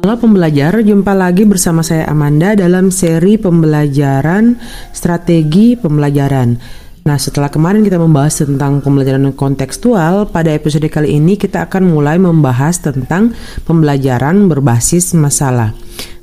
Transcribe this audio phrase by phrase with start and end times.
[0.00, 4.56] Halo pembelajar, jumpa lagi bersama saya Amanda dalam seri pembelajaran
[4.96, 6.56] strategi pembelajaran.
[7.04, 12.16] Nah, setelah kemarin kita membahas tentang pembelajaran kontekstual, pada episode kali ini kita akan mulai
[12.16, 13.36] membahas tentang
[13.68, 15.76] pembelajaran berbasis masalah.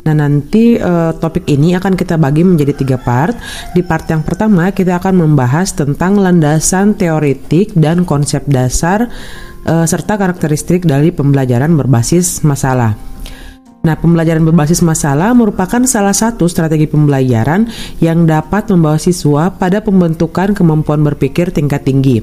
[0.09, 3.37] Nah, nanti uh, topik ini akan kita bagi menjadi tiga part.
[3.77, 9.05] Di part yang pertama, kita akan membahas tentang landasan teoretik dan konsep dasar
[9.69, 13.16] uh, serta karakteristik dari pembelajaran berbasis masalah.
[13.87, 17.71] Nah, pembelajaran berbasis masalah merupakan salah satu strategi pembelajaran
[18.03, 22.19] yang dapat membawa siswa pada pembentukan kemampuan berpikir tingkat tinggi.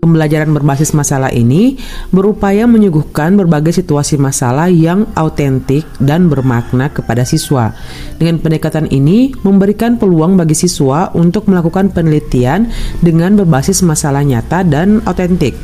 [0.00, 1.80] Pembelajaran berbasis masalah ini
[2.12, 7.72] berupaya menyuguhkan berbagai situasi masalah yang autentik dan bermakna kepada siswa.
[8.20, 12.68] Dengan pendekatan ini, memberikan peluang bagi siswa untuk melakukan penelitian
[13.00, 15.56] dengan berbasis masalah nyata dan autentik.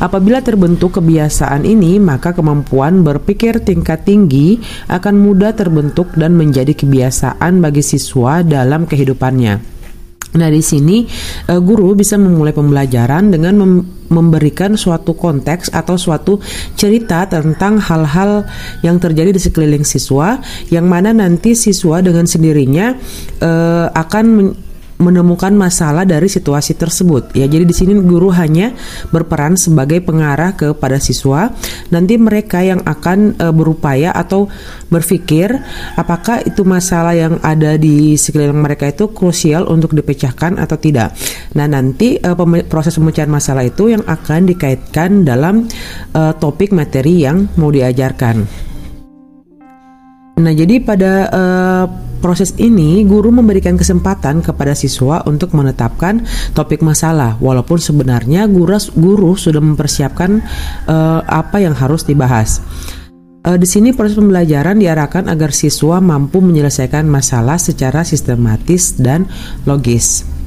[0.00, 7.60] Apabila terbentuk kebiasaan ini, maka kemampuan berpikir tingkat tinggi akan mudah terbentuk dan menjadi kebiasaan
[7.60, 9.80] bagi siswa dalam kehidupannya.
[10.30, 11.02] Nah, di sini
[11.50, 13.72] uh, guru bisa memulai pembelajaran dengan mem
[14.10, 16.42] memberikan suatu konteks atau suatu
[16.74, 18.42] cerita tentang hal-hal
[18.82, 22.98] yang terjadi di sekeliling siswa yang mana nanti siswa dengan sendirinya
[23.38, 24.50] uh, akan
[25.00, 27.32] menemukan masalah dari situasi tersebut.
[27.32, 28.76] Ya, jadi di sini guru hanya
[29.08, 31.50] berperan sebagai pengarah kepada siswa.
[31.88, 34.46] Nanti mereka yang akan e, berupaya atau
[34.92, 35.50] berpikir
[35.96, 41.16] apakah itu masalah yang ada di sekeliling mereka itu krusial untuk dipecahkan atau tidak.
[41.56, 42.30] Nah, nanti e,
[42.68, 45.66] proses pemecahan masalah itu yang akan dikaitkan dalam
[46.12, 48.69] e, topik materi yang mau diajarkan.
[50.40, 51.84] Nah, jadi pada uh,
[52.20, 56.24] proses ini guru memberikan kesempatan kepada siswa untuk menetapkan
[56.56, 60.40] topik masalah, walaupun sebenarnya guru guru sudah mempersiapkan
[60.88, 62.64] uh, apa yang harus dibahas.
[63.40, 69.24] Uh, di sini proses pembelajaran diarahkan agar siswa mampu menyelesaikan masalah secara sistematis dan
[69.64, 70.39] logis.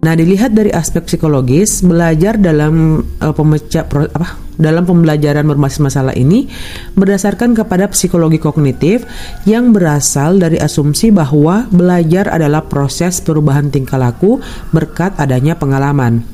[0.00, 6.12] Nah, dilihat dari aspek psikologis, belajar dalam uh, pemecah pro, apa dalam pembelajaran berbasis masalah
[6.12, 6.48] ini
[6.92, 9.08] berdasarkan kepada psikologi kognitif
[9.48, 14.40] yang berasal dari asumsi bahwa belajar adalah proses perubahan tingkah laku
[14.72, 16.24] berkat adanya pengalaman.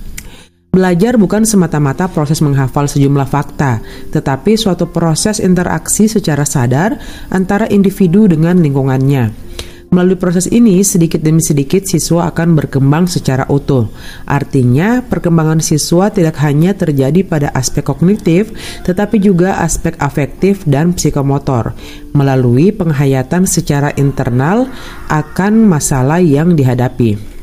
[0.75, 3.81] Belajar bukan semata-mata proses menghafal sejumlah fakta,
[4.13, 7.01] tetapi suatu proses interaksi secara sadar
[7.33, 9.46] antara individu dengan lingkungannya.
[9.87, 13.87] Melalui proses ini, sedikit demi sedikit siswa akan berkembang secara utuh.
[14.27, 18.51] Artinya, perkembangan siswa tidak hanya terjadi pada aspek kognitif,
[18.83, 21.73] tetapi juga aspek afektif dan psikomotor
[22.17, 24.67] melalui penghayatan secara internal
[25.07, 27.36] akan masalah yang dihadapi.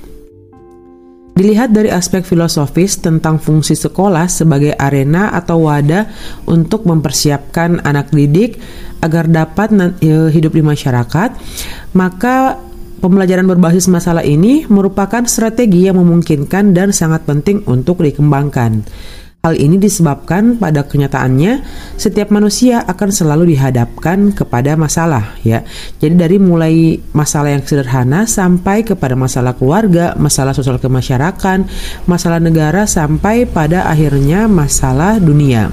[1.33, 6.05] Dilihat dari aspek filosofis tentang fungsi sekolah sebagai arena atau wadah
[6.45, 8.61] untuk mempersiapkan anak didik
[9.01, 11.29] agar dapat e, hidup di masyarakat,
[11.97, 12.61] maka
[13.01, 18.85] pembelajaran berbasis masalah ini merupakan strategi yang memungkinkan dan sangat penting untuk dikembangkan.
[19.43, 21.67] Hal ini disebabkan pada kenyataannya
[21.99, 25.67] setiap manusia akan selalu dihadapkan kepada masalah ya.
[25.99, 31.67] Jadi dari mulai masalah yang sederhana sampai kepada masalah keluarga, masalah sosial kemasyarakatan,
[32.07, 35.67] masalah negara sampai pada akhirnya masalah dunia.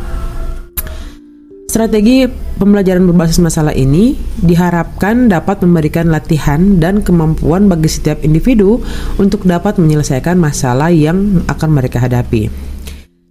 [1.71, 2.27] Strategi
[2.59, 8.83] pembelajaran berbasis masalah ini diharapkan dapat memberikan latihan dan kemampuan bagi setiap individu
[9.23, 12.51] untuk dapat menyelesaikan masalah yang akan mereka hadapi.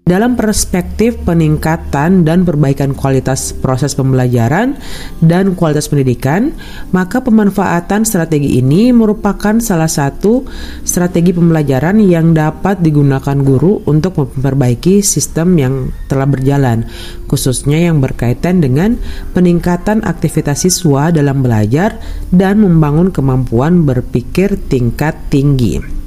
[0.09, 4.73] Dalam perspektif peningkatan dan perbaikan kualitas proses pembelajaran
[5.21, 6.57] dan kualitas pendidikan,
[6.89, 10.49] maka pemanfaatan strategi ini merupakan salah satu
[10.81, 15.73] strategi pembelajaran yang dapat digunakan guru untuk memperbaiki sistem yang
[16.09, 16.89] telah berjalan,
[17.29, 18.97] khususnya yang berkaitan dengan
[19.37, 22.01] peningkatan aktivitas siswa dalam belajar
[22.33, 25.98] dan membangun kemampuan berpikir tingkat tinggi.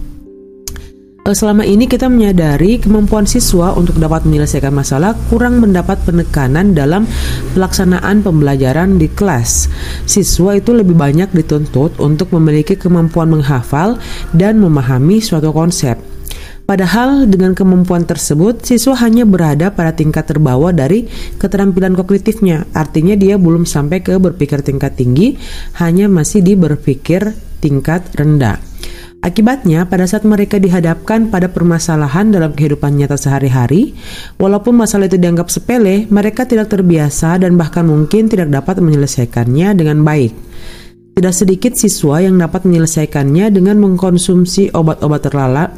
[1.22, 7.06] Eh, selama ini kita menyadari kemampuan siswa untuk dapat menyelesaikan masalah kurang mendapat penekanan dalam
[7.54, 9.70] pelaksanaan pembelajaran di kelas.
[10.02, 14.02] Siswa itu lebih banyak dituntut untuk memiliki kemampuan menghafal
[14.34, 15.94] dan memahami suatu konsep.
[16.66, 21.06] Padahal dengan kemampuan tersebut, siswa hanya berada pada tingkat terbawah dari
[21.38, 22.66] keterampilan kognitifnya.
[22.74, 25.38] Artinya dia belum sampai ke berpikir tingkat tinggi,
[25.78, 27.30] hanya masih di berpikir
[27.62, 28.71] tingkat rendah.
[29.22, 33.94] Akibatnya, pada saat mereka dihadapkan pada permasalahan dalam kehidupan nyata sehari-hari,
[34.34, 40.02] walaupun masalah itu dianggap sepele, mereka tidak terbiasa dan bahkan mungkin tidak dapat menyelesaikannya dengan
[40.02, 40.34] baik.
[41.14, 45.22] Tidak sedikit siswa yang dapat menyelesaikannya dengan mengkonsumsi obat-obat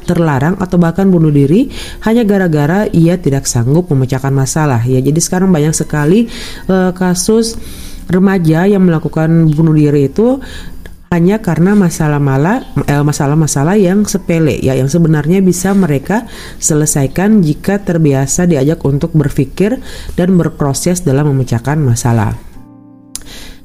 [0.08, 1.68] terlarang atau bahkan bunuh diri
[2.08, 4.80] hanya gara-gara ia tidak sanggup memecahkan masalah.
[4.88, 6.32] Ya, jadi sekarang banyak sekali
[6.72, 7.60] uh, kasus
[8.08, 10.40] remaja yang melakukan bunuh diri itu
[11.14, 16.26] hanya karena masalah-masalah eh, masalah-masalah yang sepele ya yang sebenarnya bisa mereka
[16.58, 19.78] selesaikan jika terbiasa diajak untuk berpikir
[20.18, 22.53] dan berproses dalam memecahkan masalah.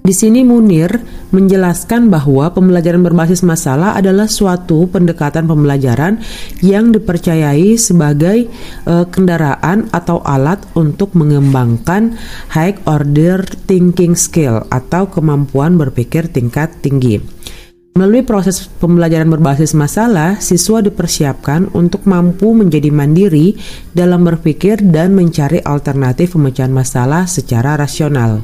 [0.10, 0.90] Di sini Munir
[1.30, 6.18] menjelaskan bahwa pembelajaran berbasis masalah adalah suatu pendekatan pembelajaran
[6.66, 8.50] yang dipercayai sebagai
[8.90, 12.18] uh, kendaraan atau alat untuk mengembangkan
[12.58, 17.22] high order thinking skill atau kemampuan berpikir tingkat tinggi.
[17.94, 23.62] Melalui proses pembelajaran berbasis masalah, siswa dipersiapkan untuk mampu menjadi mandiri
[23.94, 28.42] dalam berpikir dan mencari alternatif pemecahan masalah secara rasional.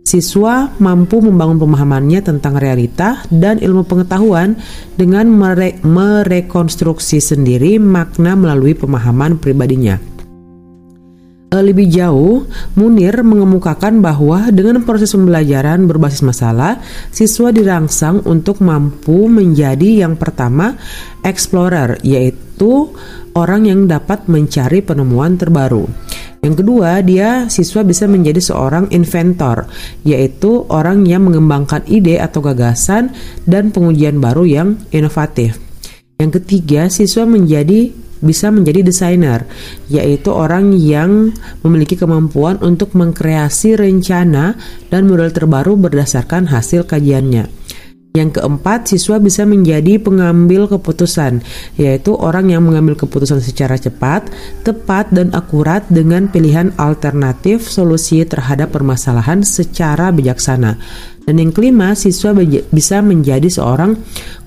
[0.00, 4.56] Siswa mampu membangun pemahamannya tentang realita dan ilmu pengetahuan
[4.96, 10.10] dengan mere merekonstruksi sendiri makna melalui pemahaman pribadinya.
[11.50, 12.46] Eh, lebih jauh,
[12.78, 16.78] Munir mengemukakan bahwa dengan proses pembelajaran berbasis masalah,
[17.10, 20.78] siswa dirangsang untuk mampu menjadi yang pertama
[21.26, 22.94] explorer, yaitu
[23.34, 25.90] orang yang dapat mencari penemuan terbaru.
[26.40, 29.68] Yang kedua, dia siswa bisa menjadi seorang inventor,
[30.08, 33.12] yaitu orang yang mengembangkan ide atau gagasan
[33.44, 35.60] dan pengujian baru yang inovatif.
[36.16, 39.48] Yang ketiga, siswa menjadi bisa menjadi desainer,
[39.88, 41.32] yaitu orang yang
[41.64, 44.56] memiliki kemampuan untuk mengkreasi rencana
[44.92, 47.48] dan model terbaru berdasarkan hasil kajiannya.
[48.10, 51.46] Yang keempat, siswa bisa menjadi pengambil keputusan,
[51.78, 54.26] yaitu orang yang mengambil keputusan secara cepat,
[54.66, 60.74] tepat, dan akurat dengan pilihan alternatif solusi terhadap permasalahan secara bijaksana.
[61.22, 62.34] Dan yang kelima, siswa
[62.74, 63.94] bisa menjadi seorang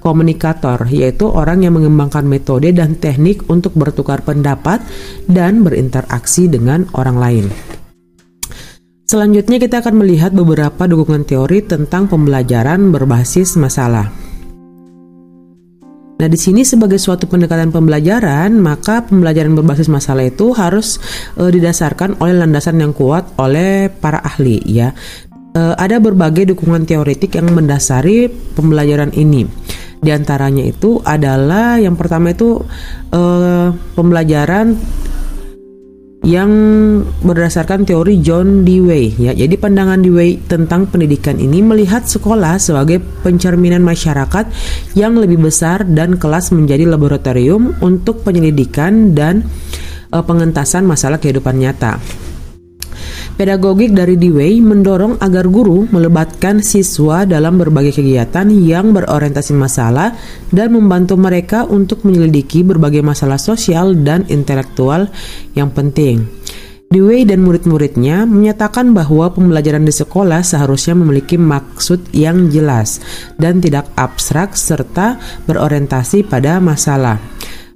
[0.03, 4.83] komunikator, yaitu orang yang mengembangkan metode dan teknik untuk bertukar pendapat
[5.31, 7.47] dan berinteraksi dengan orang lain.
[9.03, 14.07] Selanjutnya kita akan melihat beberapa dukungan teori tentang pembelajaran berbasis masalah.
[16.23, 21.03] Nah, di sini sebagai suatu pendekatan pembelajaran, maka pembelajaran berbasis masalah itu harus
[21.35, 24.95] e, didasarkan oleh landasan yang kuat oleh para ahli ya.
[25.51, 29.43] E, ada berbagai dukungan teoretik yang mendasari pembelajaran ini.
[29.99, 32.63] Di antaranya itu adalah yang pertama itu
[33.11, 33.21] e,
[33.91, 34.79] pembelajaran
[36.23, 36.51] yang
[37.19, 39.35] berdasarkan teori John Dewey ya.
[39.35, 44.47] Jadi pandangan Dewey tentang pendidikan ini melihat sekolah sebagai pencerminan masyarakat
[44.95, 49.43] yang lebih besar dan kelas menjadi laboratorium untuk penyelidikan dan
[50.15, 51.99] uh, pengentasan masalah kehidupan nyata.
[53.33, 60.13] Pedagogik dari Dewey mendorong agar guru melebatkan siswa dalam berbagai kegiatan yang berorientasi masalah
[60.53, 65.09] dan membantu mereka untuk menyelidiki berbagai masalah sosial dan intelektual
[65.57, 66.29] yang penting.
[66.93, 73.01] Dewey dan murid-muridnya menyatakan bahwa pembelajaran di sekolah seharusnya memiliki maksud yang jelas
[73.41, 75.17] dan tidak abstrak serta
[75.49, 77.17] berorientasi pada masalah.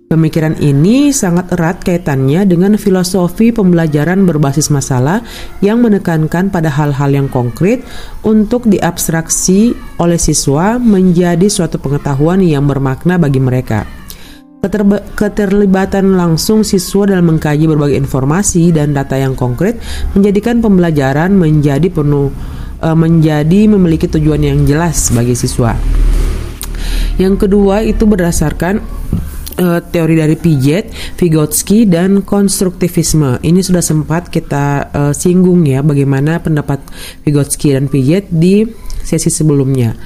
[0.08, 5.20] Pemikiran ini sangat erat kaitannya dengan filosofi pembelajaran berbasis masalah
[5.60, 7.84] yang menekankan pada hal-hal yang konkret
[8.24, 13.84] untuk diabstraksi oleh siswa menjadi suatu pengetahuan yang bermakna bagi mereka.
[15.20, 19.76] keterlibatan langsung siswa dalam mengkaji berbagai informasi dan data yang konkret
[20.16, 22.32] menjadikan pembelajaran menjadi penuh
[22.80, 25.76] e, menjadi memiliki tujuan yang jelas bagi siswa.
[27.20, 28.82] Yang kedua itu berdasarkan
[29.58, 33.42] uh, teori dari Piaget, Vygotsky dan konstruktivisme.
[33.42, 36.82] Ini sudah sempat kita uh, singgung ya bagaimana pendapat
[37.26, 38.64] Vygotsky dan Piaget di
[39.04, 39.98] sesi sebelumnya.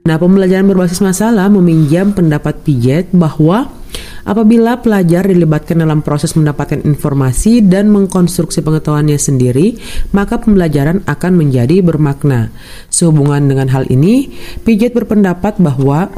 [0.00, 3.68] Nah, pembelajaran berbasis masalah meminjam pendapat Piaget bahwa
[4.24, 9.76] apabila pelajar dilibatkan dalam proses mendapatkan informasi dan mengkonstruksi pengetahuannya sendiri,
[10.16, 12.48] maka pembelajaran akan menjadi bermakna.
[12.88, 14.32] Sehubungan dengan hal ini,
[14.64, 16.08] Piaget berpendapat bahwa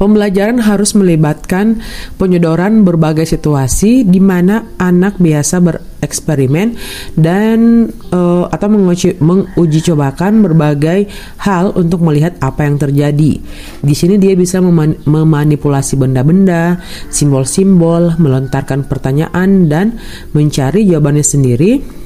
[0.00, 1.84] Pembelajaran harus melibatkan
[2.16, 6.72] penyodoran berbagai situasi di mana anak biasa bereksperimen
[7.20, 11.04] dan uh, atau menguji, menguji cobakan berbagai
[11.44, 13.44] hal untuk melihat apa yang terjadi.
[13.84, 16.80] Di sini dia bisa meman memanipulasi benda-benda,
[17.12, 20.00] simbol-simbol, melontarkan pertanyaan dan
[20.32, 21.99] mencari jawabannya sendiri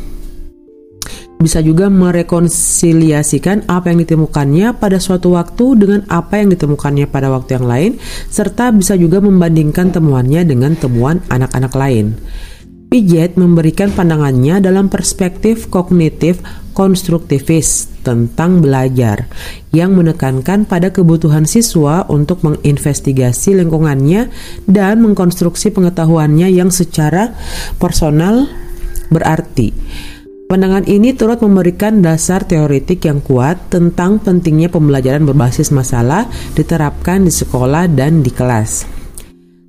[1.41, 7.61] bisa juga merekonsiliasikan apa yang ditemukannya pada suatu waktu dengan apa yang ditemukannya pada waktu
[7.61, 7.93] yang lain,
[8.33, 12.17] serta bisa juga membandingkan temuannya dengan temuan anak-anak lain.
[12.89, 16.39] Piaget memberikan pandangannya dalam perspektif kognitif
[16.79, 19.27] konstruktivis tentang belajar
[19.75, 24.31] yang menekankan pada kebutuhan siswa untuk menginvestigasi lingkungannya
[24.71, 27.35] dan mengkonstruksi pengetahuannya yang secara
[27.83, 28.47] personal
[29.09, 29.75] berarti.
[30.55, 37.33] Pandangan ini turut memberikan dasar teoritik yang kuat tentang pentingnya pembelajaran berbasis masalah diterapkan di
[37.35, 38.87] sekolah dan di kelas.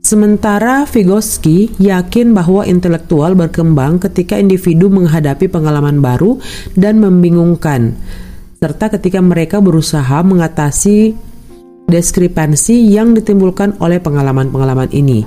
[0.06, 6.38] Sementara Vygotsky yakin bahwa intelektual berkembang ketika individu menghadapi pengalaman baru
[6.78, 7.98] dan membingungkan,
[8.62, 11.18] serta ketika mereka berusaha mengatasi
[11.90, 15.26] diskrepansi yang ditimbulkan oleh pengalaman-pengalaman ini.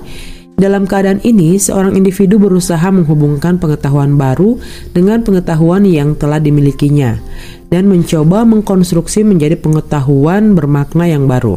[0.59, 4.59] Dalam keadaan ini, seorang individu berusaha menghubungkan pengetahuan baru
[4.91, 7.15] dengan pengetahuan yang telah dimilikinya
[7.71, 11.55] dan mencoba mengkonstruksi menjadi pengetahuan bermakna yang baru.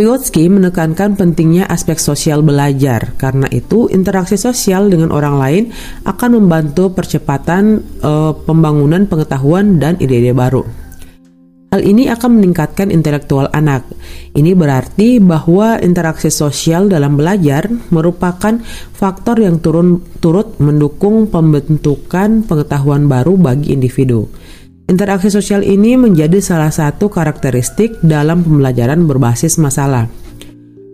[0.00, 3.12] Vygotsky menekankan pentingnya aspek sosial belajar.
[3.20, 5.64] Karena itu, interaksi sosial dengan orang lain
[6.08, 10.64] akan membantu percepatan uh, pembangunan pengetahuan dan ide-ide baru.
[11.72, 13.88] Hal ini akan meningkatkan intelektual anak.
[14.36, 18.60] Ini berarti bahwa interaksi sosial dalam belajar merupakan
[18.92, 24.28] faktor yang turun, turut mendukung pembentukan pengetahuan baru bagi individu.
[24.84, 30.21] Interaksi sosial ini menjadi salah satu karakteristik dalam pembelajaran berbasis masalah.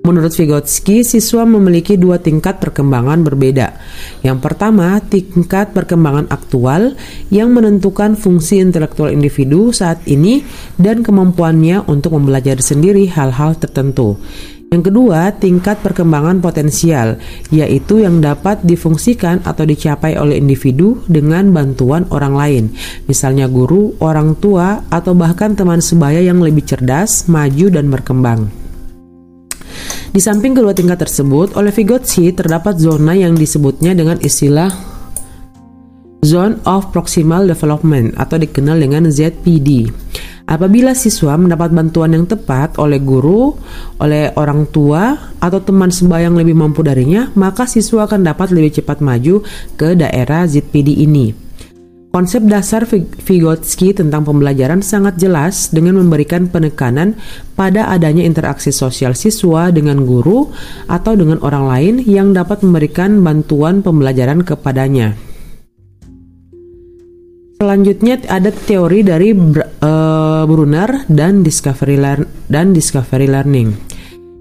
[0.07, 3.76] Menurut Vygotsky, siswa memiliki dua tingkat perkembangan berbeda.
[4.23, 6.95] Yang pertama, tingkat perkembangan aktual
[7.28, 10.47] yang menentukan fungsi intelektual individu saat ini
[10.78, 14.17] dan kemampuannya untuk mempelajari sendiri hal-hal tertentu.
[14.69, 17.17] Yang kedua, tingkat perkembangan potensial,
[17.49, 22.64] yaitu yang dapat difungsikan atau dicapai oleh individu dengan bantuan orang lain,
[23.09, 28.67] misalnya guru, orang tua, atau bahkan teman sebaya yang lebih cerdas, maju, dan berkembang.
[30.08, 34.73] Di samping kedua tingkat tersebut, oleh Vygotsky terdapat zona yang disebutnya dengan istilah
[36.25, 39.87] Zone of Proximal Development atau dikenal dengan ZPD.
[40.49, 43.52] Apabila siswa mendapat bantuan yang tepat oleh guru,
[44.00, 45.12] oleh orang tua,
[45.44, 49.44] atau teman sebaya yang lebih mampu darinya, maka siswa akan dapat lebih cepat maju
[49.76, 51.48] ke daerah ZPD ini.
[52.09, 57.21] Konsep dasar Vygotsky tentang pembelajaran sangat jelas dengan memberikan penekanan
[57.53, 60.49] pada adanya interaksi sosial siswa dengan guru
[60.88, 65.21] atau dengan orang lain yang dapat memberikan bantuan pembelajaran kepadanya.
[67.61, 72.00] Selanjutnya ada teori dari uh, Brunner dan discovery
[72.49, 73.77] dan discovery learning.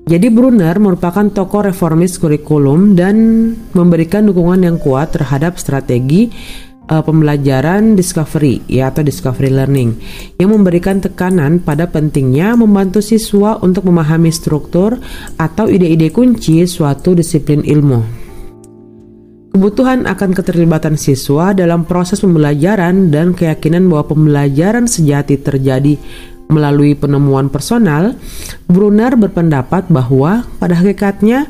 [0.07, 3.15] Jadi Brunner merupakan tokoh reformis kurikulum dan
[3.75, 6.31] memberikan dukungan yang kuat terhadap strategi
[6.87, 9.95] uh, pembelajaran discovery ya atau discovery learning
[10.39, 14.97] yang memberikan tekanan pada pentingnya membantu siswa untuk memahami struktur
[15.37, 18.27] atau ide-ide kunci suatu disiplin ilmu.
[19.57, 25.97] Kebutuhan akan keterlibatan siswa dalam proses pembelajaran dan keyakinan bahwa pembelajaran sejati terjadi
[26.47, 28.15] melalui penemuan personal,
[28.69, 31.49] Brunner berpendapat bahwa pada hakikatnya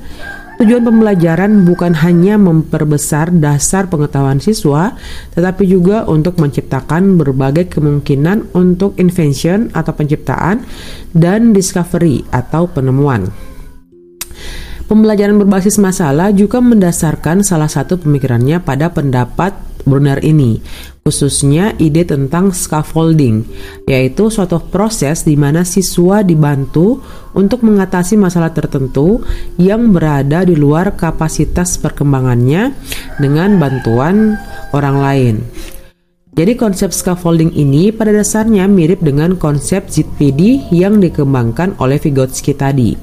[0.58, 4.98] Tujuan pembelajaran bukan hanya memperbesar dasar pengetahuan siswa,
[5.38, 10.66] tetapi juga untuk menciptakan berbagai kemungkinan untuk invention atau penciptaan
[11.14, 13.30] dan discovery atau penemuan.
[14.90, 19.54] Pembelajaran berbasis masalah juga mendasarkan salah satu pemikirannya pada pendapat
[19.88, 20.60] Brunner ini,
[21.08, 23.48] khususnya ide tentang scaffolding,
[23.88, 27.00] yaitu suatu proses di mana siswa dibantu
[27.32, 29.24] untuk mengatasi masalah tertentu
[29.56, 32.76] yang berada di luar kapasitas perkembangannya
[33.18, 34.36] dengan bantuan
[34.76, 35.36] orang lain.
[36.38, 42.94] Jadi konsep scaffolding ini pada dasarnya mirip dengan konsep ZPD yang dikembangkan oleh Vygotsky tadi.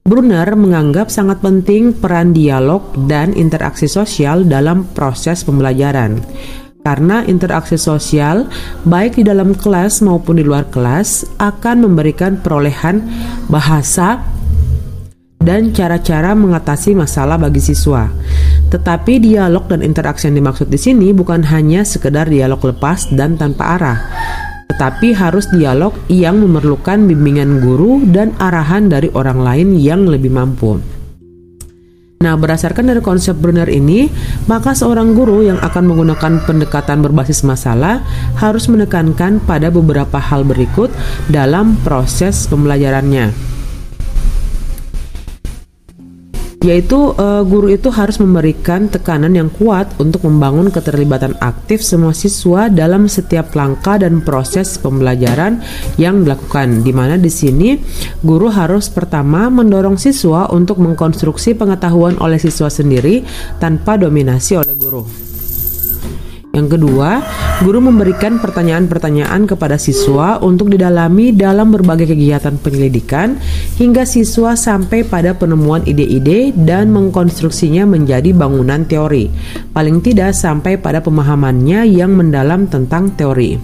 [0.00, 6.24] Brunner menganggap sangat penting peran dialog dan interaksi sosial dalam proses pembelajaran.
[6.80, 8.48] Karena interaksi sosial,
[8.88, 13.04] baik di dalam kelas maupun di luar kelas, akan memberikan perolehan
[13.52, 14.24] bahasa
[15.36, 18.08] dan cara-cara mengatasi masalah bagi siswa.
[18.72, 23.76] Tetapi dialog dan interaksi yang dimaksud di sini bukan hanya sekedar dialog lepas dan tanpa
[23.76, 23.98] arah,
[24.70, 30.78] tetapi harus dialog yang memerlukan bimbingan guru dan arahan dari orang lain yang lebih mampu.
[32.20, 34.06] Nah, berdasarkan dari konsep Brunner ini,
[34.44, 38.04] maka seorang guru yang akan menggunakan pendekatan berbasis masalah
[38.36, 40.92] harus menekankan pada beberapa hal berikut
[41.32, 43.49] dalam proses pembelajarannya.
[46.60, 52.68] Yaitu uh, guru itu harus memberikan tekanan yang kuat untuk membangun keterlibatan aktif semua siswa
[52.68, 55.64] dalam setiap langkah dan proses pembelajaran
[55.96, 56.84] yang dilakukan.
[56.84, 57.80] Di mana di sini
[58.20, 63.24] guru harus pertama mendorong siswa untuk mengkonstruksi pengetahuan oleh siswa sendiri
[63.56, 65.29] tanpa dominasi oleh guru.
[66.50, 67.22] Yang kedua,
[67.62, 73.38] guru memberikan pertanyaan-pertanyaan kepada siswa untuk didalami dalam berbagai kegiatan penyelidikan
[73.78, 79.30] hingga siswa sampai pada penemuan ide-ide dan mengkonstruksinya menjadi bangunan teori.
[79.70, 83.54] Paling tidak sampai pada pemahamannya yang mendalam tentang teori.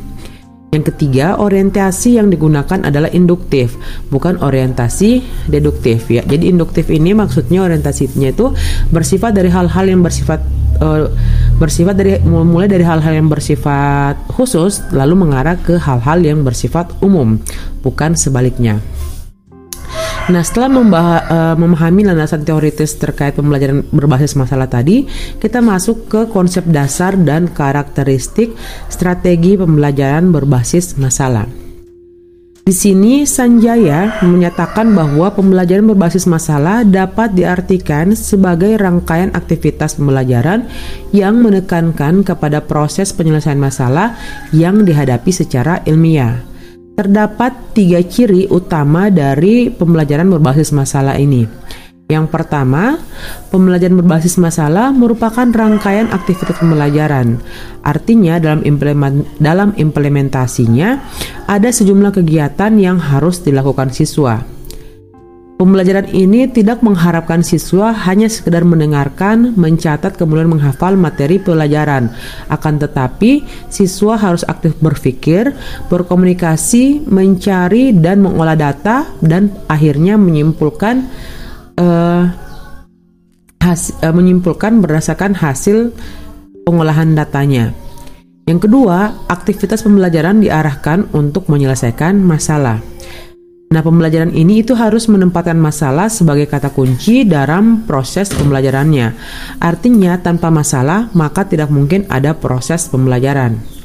[0.71, 3.75] Yang ketiga, orientasi yang digunakan adalah induktif,
[4.15, 6.23] bukan orientasi deduktif ya.
[6.23, 8.55] Jadi induktif ini maksudnya orientasinya itu
[8.95, 10.45] bersifat dari hal-hal yang bersifat
[10.83, 11.09] uh,
[11.57, 17.41] bersifat dari mulai dari hal-hal yang bersifat khusus lalu mengarah ke hal-hal yang bersifat umum,
[17.81, 18.81] bukan sebaliknya.
[20.27, 25.07] Nah, setelah uh, memahami landasan teoritis terkait pembelajaran berbasis masalah tadi,
[25.39, 28.51] kita masuk ke konsep dasar dan karakteristik
[28.91, 31.66] strategi pembelajaran berbasis masalah.
[32.67, 40.67] Di sini Sanjaya menyatakan bahwa pembelajaran berbasis masalah dapat diartikan sebagai rangkaian aktivitas pembelajaran
[41.15, 44.19] yang menekankan kepada proses penyelesaian masalah
[44.51, 46.43] yang dihadapi secara ilmiah.
[46.99, 51.47] Terdapat tiga ciri utama dari pembelajaran berbasis masalah ini.
[52.07, 53.03] Yang pertama,
[53.51, 57.43] pembelajaran berbasis masalah merupakan rangkaian aktivitas pembelajaran.
[57.83, 61.03] Artinya, dalam, implement, dalam implementasinya
[61.51, 64.39] ada sejumlah kegiatan yang harus dilakukan siswa.
[65.59, 72.15] Pembelajaran ini tidak mengharapkan siswa hanya sekedar mendengarkan, mencatat, kemudian menghafal materi pelajaran.
[72.47, 75.59] Akan tetapi, siswa harus aktif berpikir,
[75.91, 81.09] berkomunikasi, mencari dan mengolah data, dan akhirnya menyimpulkan
[81.81, 82.29] uh,
[83.63, 85.93] has, uh, menyimpulkan berdasarkan hasil
[86.67, 87.73] pengolahan datanya.
[88.47, 92.79] Yang kedua, aktivitas pembelajaran diarahkan untuk menyelesaikan masalah.
[93.67, 99.19] Nah, pembelajaran ini itu harus menempatkan masalah sebagai kata kunci dalam proses pembelajarannya.
[99.59, 103.76] Artinya, tanpa masalah, maka tidak mungkin ada proses pembelajaran.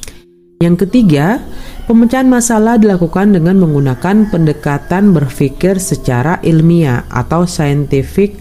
[0.62, 1.42] Yang ketiga,
[1.90, 8.38] pemecahan masalah dilakukan dengan menggunakan pendekatan berpikir secara ilmiah atau scientific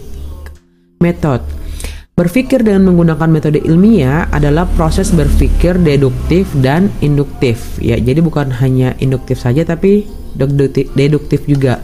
[1.01, 1.41] method.
[2.13, 7.81] Berpikir dengan menggunakan metode ilmiah adalah proses berpikir deduktif dan induktif.
[7.81, 10.05] Ya, jadi bukan hanya induktif saja tapi
[10.37, 11.81] deduktif, juga.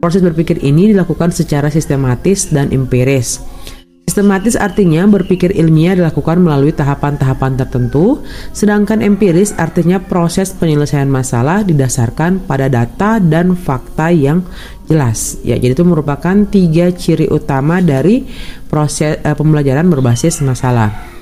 [0.00, 3.44] Proses berpikir ini dilakukan secara sistematis dan empiris.
[4.04, 8.20] Sistematis artinya berpikir ilmiah dilakukan melalui tahapan-tahapan tertentu,
[8.52, 14.44] sedangkan empiris artinya proses penyelesaian masalah didasarkan pada data dan fakta yang
[14.84, 15.40] jelas.
[15.40, 18.28] Ya, jadi itu merupakan tiga ciri utama dari
[18.68, 21.13] proses eh, pembelajaran berbasis masalah.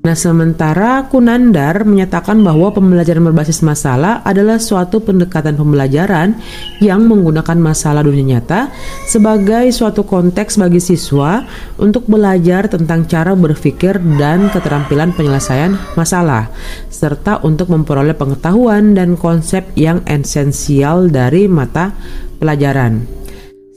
[0.00, 6.40] Nah, sementara Kunandar menyatakan bahwa pembelajaran berbasis masalah adalah suatu pendekatan pembelajaran
[6.80, 8.72] yang menggunakan masalah dunia nyata
[9.04, 11.44] sebagai suatu konteks bagi siswa
[11.76, 16.48] untuk belajar tentang cara berpikir dan keterampilan penyelesaian masalah,
[16.88, 21.92] serta untuk memperoleh pengetahuan dan konsep yang esensial dari mata
[22.40, 23.19] pelajaran.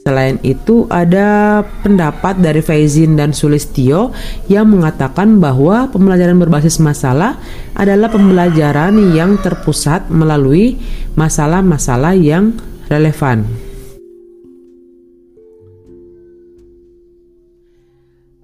[0.04, 4.12] Selain itu, ada pendapat dari Faizin dan Sulistio
[4.52, 7.40] yang mengatakan bahwa pembelajaran berbasis masalah
[7.72, 10.76] adalah pembelajaran yang terpusat melalui
[11.16, 12.52] masalah-masalah yang
[12.92, 13.48] relevan.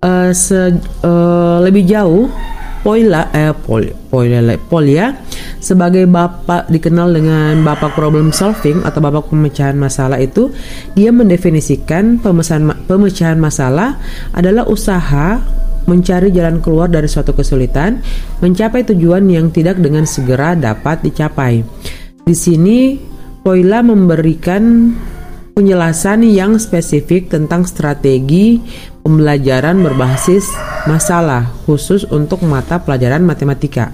[0.00, 0.56] Uh, se,
[1.04, 2.32] uh, lebih jauh,
[2.80, 5.12] Poila, eh, Pol, Poila, Polia
[5.60, 10.48] sebagai bapak dikenal dengan bapak problem solving atau bapak pemecahan masalah itu
[10.96, 14.00] dia mendefinisikan pemecahan pemecahan masalah
[14.32, 15.36] adalah usaha
[15.84, 17.98] mencari jalan keluar dari suatu kesulitan,
[18.38, 21.66] mencapai tujuan yang tidak dengan segera dapat dicapai.
[22.22, 22.94] Di sini
[23.40, 24.92] Poila memberikan
[25.56, 28.60] penjelasan yang spesifik tentang strategi
[29.02, 30.48] pembelajaran berbasis
[30.88, 33.92] masalah khusus untuk mata pelajaran matematika.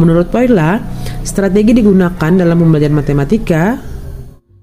[0.00, 0.80] Menurut Poila,
[1.22, 3.76] strategi digunakan dalam pembelajaran matematika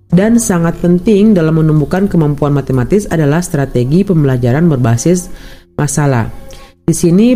[0.10, 5.30] dan sangat penting dalam menemukan kemampuan matematis adalah strategi pembelajaran berbasis
[5.78, 6.32] masalah.
[6.88, 7.36] Di sini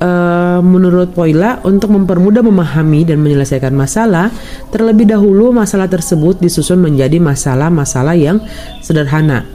[0.00, 4.32] uh, menurut Poila untuk mempermudah memahami dan menyelesaikan masalah,
[4.74, 8.42] terlebih dahulu masalah tersebut disusun menjadi masalah-masalah yang
[8.82, 9.46] sederhana.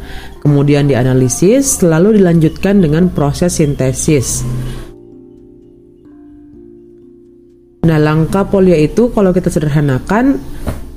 [0.45, 4.45] Kemudian dianalisis, lalu dilanjutkan dengan proses sintesis.
[7.86, 10.38] Nah, langkah Polia itu kalau kita sederhanakan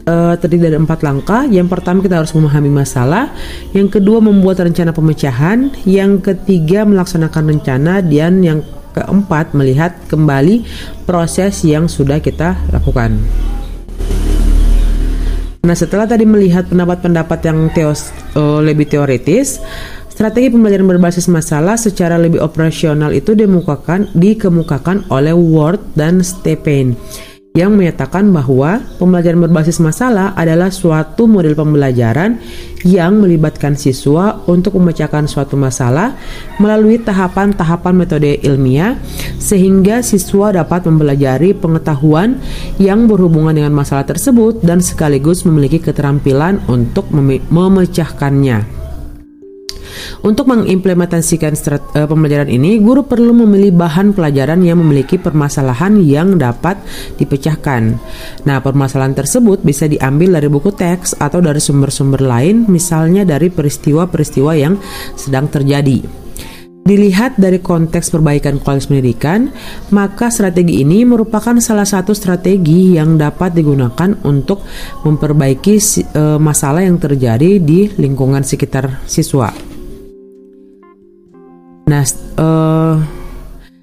[0.08, 1.44] uh, terdiri dari empat langkah.
[1.44, 3.32] Yang pertama kita harus memahami masalah,
[3.76, 8.60] yang kedua membuat rencana pemecahan, yang ketiga melaksanakan rencana, dan yang
[8.96, 10.64] keempat melihat kembali
[11.04, 13.20] proses yang sudah kita lakukan.
[15.68, 19.60] Nah, setelah tadi melihat pendapat-pendapat yang teos, uh, lebih teoritis,
[20.08, 24.08] Strategi pembelajaran berbasis masalah secara lebih operasional itu dikemukakan,
[25.12, 26.96] oleh Ward dan Stephen
[27.58, 32.38] yang menyatakan bahwa pembelajaran berbasis masalah adalah suatu model pembelajaran
[32.86, 36.14] yang melibatkan siswa untuk memecahkan suatu masalah
[36.62, 38.94] melalui tahapan-tahapan metode ilmiah
[39.42, 42.38] sehingga siswa dapat mempelajari pengetahuan
[42.78, 47.10] yang berhubungan dengan masalah tersebut dan sekaligus memiliki keterampilan untuk
[47.50, 48.87] memecahkannya.
[50.24, 56.36] Untuk mengimplementasikan strat, uh, pembelajaran ini, guru perlu memilih bahan pelajaran yang memiliki permasalahan yang
[56.36, 56.80] dapat
[57.16, 57.96] dipecahkan.
[58.44, 64.52] Nah, permasalahan tersebut bisa diambil dari buku teks atau dari sumber-sumber lain, misalnya dari peristiwa-peristiwa
[64.58, 64.74] yang
[65.14, 66.28] sedang terjadi.
[66.88, 69.52] Dilihat dari konteks perbaikan kualitas pendidikan,
[69.92, 74.64] maka strategi ini merupakan salah satu strategi yang dapat digunakan untuk
[75.04, 75.76] memperbaiki
[76.16, 79.67] e, masalah yang terjadi di lingkungan sekitar siswa.
[81.88, 82.04] Nah,
[82.36, 82.94] uh,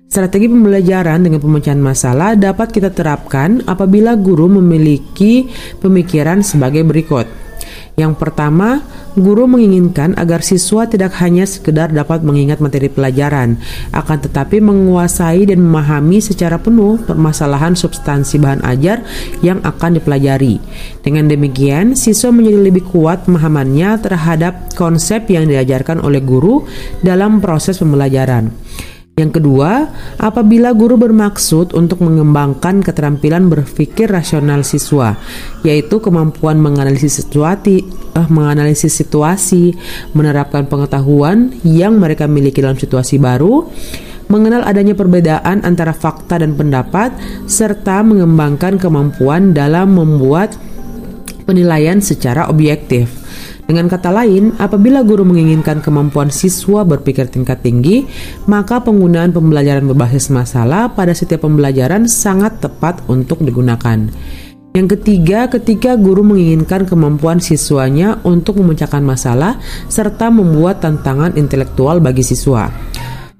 [0.06, 5.50] strategi pembelajaran dengan pemecahan masalah dapat kita terapkan apabila guru memiliki
[5.82, 7.26] pemikiran sebagai berikut.
[7.98, 13.58] Yang pertama, guru menginginkan agar siswa tidak hanya sekedar dapat mengingat materi pelajaran,
[13.96, 19.02] akan tetapi menguasai dan memahami secara penuh permasalahan substansi bahan ajar
[19.40, 20.60] yang akan dipelajari.
[21.02, 26.68] Dengan demikian, siswa menjadi lebih kuat pemahamannya terhadap konsep yang diajarkan oleh guru
[27.02, 28.52] dalam proses pembelajaran.
[29.16, 29.88] Yang kedua,
[30.20, 35.16] apabila guru bermaksud untuk mengembangkan keterampilan berpikir rasional siswa,
[35.64, 39.72] yaitu kemampuan menganalisis situasi, eh, menganalisis situasi,
[40.12, 43.64] menerapkan pengetahuan yang mereka miliki dalam situasi baru,
[44.28, 47.16] mengenal adanya perbedaan antara fakta dan pendapat,
[47.48, 50.60] serta mengembangkan kemampuan dalam membuat
[51.48, 53.08] penilaian secara objektif.
[53.66, 58.06] Dengan kata lain, apabila guru menginginkan kemampuan siswa berpikir tingkat tinggi,
[58.46, 64.06] maka penggunaan pembelajaran berbasis masalah pada setiap pembelajaran sangat tepat untuk digunakan.
[64.76, 72.22] Yang ketiga, ketika guru menginginkan kemampuan siswanya untuk memecahkan masalah serta membuat tantangan intelektual bagi
[72.22, 72.70] siswa.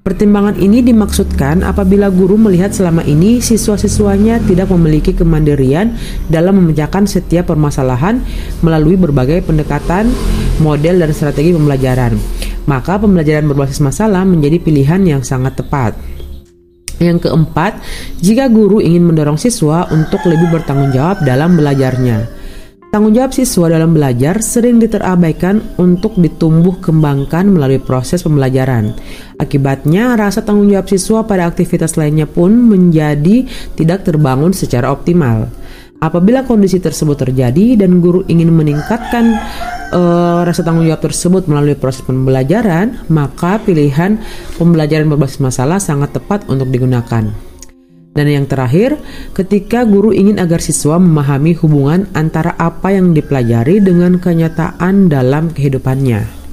[0.06, 5.98] Pertimbangan ini dimaksudkan apabila guru melihat selama ini siswa-siswanya tidak memiliki kemandirian
[6.30, 8.22] dalam memecahkan setiap permasalahan
[8.62, 10.06] melalui berbagai pendekatan,
[10.62, 12.14] model, dan strategi pembelajaran.
[12.70, 15.98] Maka pembelajaran berbasis masalah menjadi pilihan yang sangat tepat.
[17.02, 17.82] Yang keempat,
[18.22, 22.45] jika guru ingin mendorong siswa untuk lebih bertanggung jawab dalam belajarnya.
[22.96, 28.96] Tanggung jawab siswa dalam belajar sering diterabaikan untuk ditumbuh kembangkan melalui proses pembelajaran.
[29.36, 33.44] Akibatnya, rasa tanggung jawab siswa pada aktivitas lainnya pun menjadi
[33.76, 35.44] tidak terbangun secara optimal.
[36.00, 39.44] Apabila kondisi tersebut terjadi dan guru ingin meningkatkan
[39.92, 44.16] uh, rasa tanggung jawab tersebut melalui proses pembelajaran, maka pilihan
[44.56, 47.28] pembelajaran berbasis masalah sangat tepat untuk digunakan.
[48.16, 48.96] Dan yang terakhir,
[49.36, 56.46] ketika guru ingin agar siswa memahami hubungan antara apa yang dipelajari dengan kenyataan dalam kehidupannya.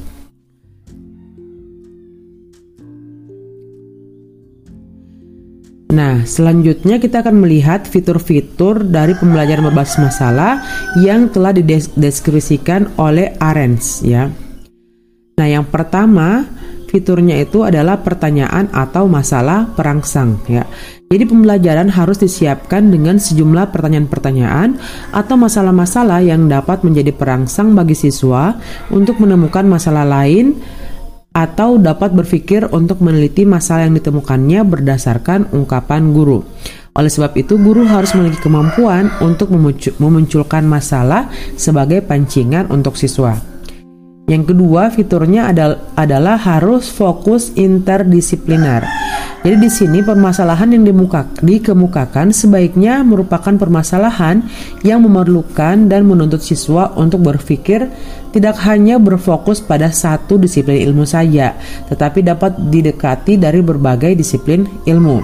[5.93, 10.59] Nah, selanjutnya kita akan melihat fitur-fitur dari pembelajaran berbasis masalah
[10.97, 14.27] yang telah dideskripsikan oleh Arens ya.
[15.37, 16.49] Nah, yang pertama
[16.93, 20.61] fiturnya itu adalah pertanyaan atau masalah perangsang ya.
[21.09, 24.77] Jadi pembelajaran harus disiapkan dengan sejumlah pertanyaan-pertanyaan
[25.09, 28.53] atau masalah-masalah yang dapat menjadi perangsang bagi siswa
[28.93, 30.53] untuk menemukan masalah lain
[31.33, 36.45] atau dapat berpikir untuk meneliti masalah yang ditemukannya berdasarkan ungkapan guru.
[36.93, 39.49] Oleh sebab itu, guru harus memiliki kemampuan untuk
[39.97, 41.25] memunculkan masalah
[41.57, 43.52] sebagai pancingan untuk siswa.
[44.23, 48.87] Yang kedua, fiturnya adalah, adalah harus fokus interdisipliner.
[49.43, 50.87] Jadi di sini permasalahan yang
[51.43, 54.39] dikemukakan sebaiknya merupakan permasalahan
[54.87, 57.91] yang memerlukan dan menuntut siswa untuk berpikir
[58.31, 61.59] tidak hanya berfokus pada satu disiplin ilmu saja,
[61.91, 65.19] tetapi dapat didekati dari berbagai disiplin ilmu.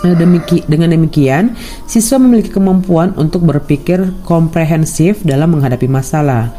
[0.00, 1.54] Nah, demiki, dengan demikian,
[1.86, 6.50] siswa memiliki kemampuan untuk berpikir komprehensif dalam menghadapi masalah.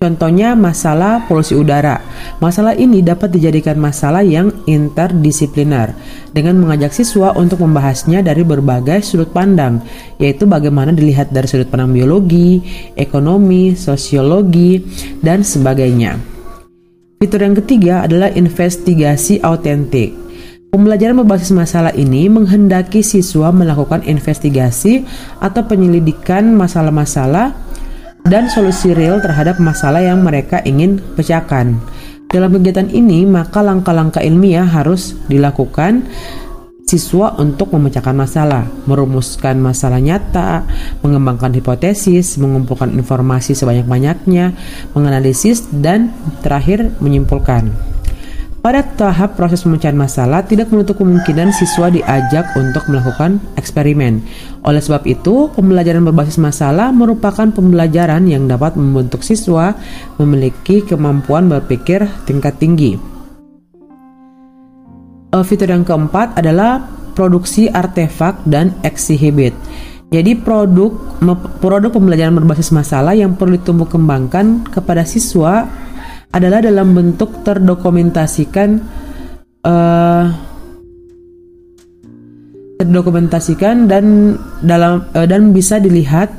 [0.00, 2.00] Contohnya masalah polusi udara.
[2.40, 5.92] Masalah ini dapat dijadikan masalah yang interdisipliner
[6.32, 9.84] dengan mengajak siswa untuk membahasnya dari berbagai sudut pandang,
[10.16, 12.64] yaitu bagaimana dilihat dari sudut pandang biologi,
[12.96, 14.80] ekonomi, sosiologi,
[15.20, 16.16] dan sebagainya.
[17.20, 20.16] Fitur yang ketiga adalah investigasi autentik.
[20.72, 25.04] Pembelajaran berbasis masalah ini menghendaki siswa melakukan investigasi
[25.44, 27.52] atau penyelidikan masalah-masalah
[28.26, 31.78] dan solusi real terhadap masalah yang mereka ingin pecahkan.
[32.30, 36.06] Dalam kegiatan ini, maka langkah-langkah ilmiah harus dilakukan
[36.90, 40.66] siswa untuk memecahkan masalah, merumuskan masalah nyata,
[41.06, 44.58] mengembangkan hipotesis, mengumpulkan informasi sebanyak-banyaknya,
[44.94, 46.10] menganalisis, dan
[46.42, 47.70] terakhir menyimpulkan.
[48.60, 54.20] Pada tahap proses pemecahan masalah, tidak menutup kemungkinan siswa diajak untuk melakukan eksperimen.
[54.68, 59.72] Oleh sebab itu, pembelajaran berbasis masalah merupakan pembelajaran yang dapat membentuk siswa
[60.20, 63.00] memiliki kemampuan berpikir tingkat tinggi.
[65.32, 66.84] Uh, fitur yang keempat adalah
[67.16, 69.56] produksi artefak dan exhibit.
[70.12, 70.92] Jadi produk
[71.64, 75.64] produk pembelajaran berbasis masalah yang perlu ditumbuh kembangkan kepada siswa
[76.30, 78.78] adalah dalam bentuk terdokumentasikan
[79.66, 80.24] uh,
[82.80, 86.32] terdokumentasikan dan dalam uh, dan bisa dilihat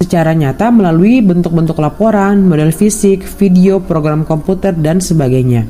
[0.00, 5.68] secara nyata melalui bentuk-bentuk laporan, model fisik, video, program komputer dan sebagainya.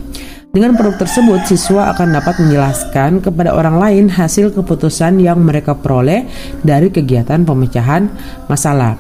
[0.51, 6.27] Dengan produk tersebut, siswa akan dapat menjelaskan kepada orang lain hasil keputusan yang mereka peroleh
[6.63, 8.11] dari kegiatan pemecahan
[8.51, 8.99] masalah.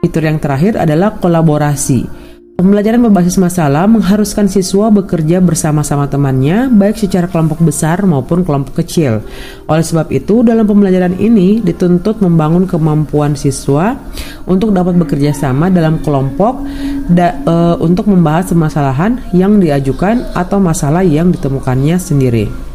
[0.00, 2.29] Fitur yang terakhir adalah kolaborasi.
[2.60, 9.24] Pembelajaran berbasis masalah mengharuskan siswa bekerja bersama-sama temannya, baik secara kelompok besar maupun kelompok kecil.
[9.64, 13.96] Oleh sebab itu, dalam pembelajaran ini dituntut membangun kemampuan siswa
[14.44, 16.60] untuk dapat bekerja sama dalam kelompok
[17.08, 22.69] da, e, untuk membahas permasalahan yang diajukan atau masalah yang ditemukannya sendiri.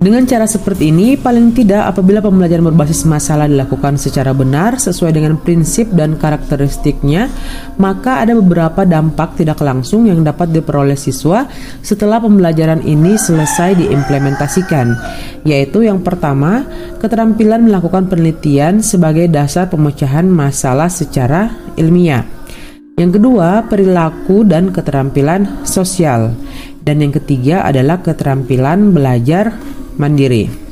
[0.00, 5.36] Dengan cara seperti ini, paling tidak apabila pembelajaran berbasis masalah dilakukan secara benar sesuai dengan
[5.36, 7.28] prinsip dan karakteristiknya,
[7.76, 11.44] maka ada beberapa dampak tidak langsung yang dapat diperoleh siswa
[11.84, 14.96] setelah pembelajaran ini selesai diimplementasikan,
[15.44, 16.64] yaitu yang pertama,
[16.96, 22.24] keterampilan melakukan penelitian sebagai dasar pemecahan masalah secara ilmiah.
[22.96, 26.32] Yang kedua, perilaku dan keterampilan sosial.
[26.80, 29.52] Dan yang ketiga adalah keterampilan belajar
[30.00, 30.69] mandiri.